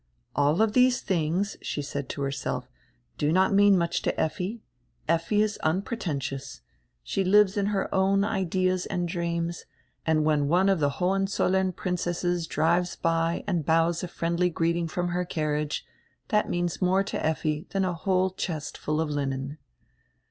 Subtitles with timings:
[0.35, 1.83] "All diese things," said she
[2.15, 2.67] to herself,
[3.19, 4.63] "do not mean much to Effi.
[5.07, 6.61] Effi is unpretentious;
[7.03, 9.65] she lives in her own ideas and dreams,
[10.03, 15.09] and when one of die Hohenzollern princesses drives, by and bows a friendly greeting from
[15.09, 15.85] her carriage
[16.31, 19.59] diat means more to Effi dian a whole chest full of linen."